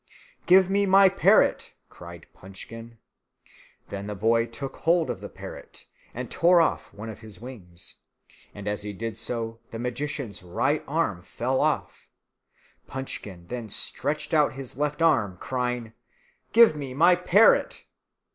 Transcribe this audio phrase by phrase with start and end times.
[0.47, 2.97] "Give me my parrot!" cried Punchkin.
[3.89, 5.85] Then the boy took hold of the parrot
[6.15, 7.97] and tore off one of his wings;
[8.51, 12.07] and as he did so the magician's right arm fell off.
[12.87, 15.93] Punchkin then stretched out his left arm, crying,
[16.51, 17.83] "Give me my parrot!"